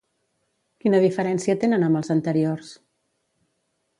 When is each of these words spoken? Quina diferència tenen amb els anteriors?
Quina 0.85 1.01
diferència 1.03 1.55
tenen 1.65 1.85
amb 1.89 2.01
els 2.01 2.11
anteriors? 2.17 2.75